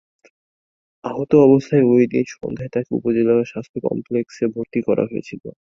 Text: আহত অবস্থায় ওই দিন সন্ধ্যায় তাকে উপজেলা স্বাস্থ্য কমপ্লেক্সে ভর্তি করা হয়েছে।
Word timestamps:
আহত 1.03 1.31
অবস্থায় 1.47 1.83
ওই 1.91 2.03
দিন 2.11 2.25
সন্ধ্যায় 2.33 2.71
তাকে 2.73 2.89
উপজেলা 2.97 3.33
স্বাস্থ্য 3.51 3.77
কমপ্লেক্সে 3.85 4.45
ভর্তি 4.53 4.79
করা 4.87 5.03
হয়েছে। 5.09 5.33